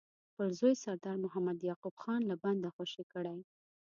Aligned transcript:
خپل 0.29 0.49
زوی 0.59 0.73
سردار 0.83 1.17
محمد 1.25 1.57
یعقوب 1.69 1.95
خان 2.03 2.21
له 2.29 2.35
بنده 2.43 2.69
خوشي 2.75 3.03
کړي. 3.13 3.37